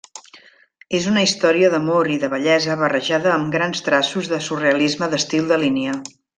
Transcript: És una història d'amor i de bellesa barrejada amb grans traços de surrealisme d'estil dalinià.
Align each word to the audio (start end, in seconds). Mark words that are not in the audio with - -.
És 0.99 1.09
una 1.11 1.25
història 1.25 1.69
d'amor 1.73 2.09
i 2.15 2.17
de 2.23 2.31
bellesa 2.33 2.79
barrejada 2.81 3.33
amb 3.35 3.53
grans 3.59 3.87
traços 3.91 4.33
de 4.35 4.41
surrealisme 4.49 5.13
d'estil 5.15 5.55
dalinià. 5.57 5.97